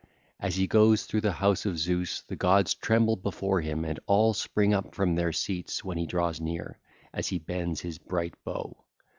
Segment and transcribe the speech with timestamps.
[0.39, 4.33] As he goes through the house of Zeus, the gods tremble before him and all
[4.33, 6.79] spring up from their seats when he draws near,
[7.13, 8.75] as he bends his bright bow.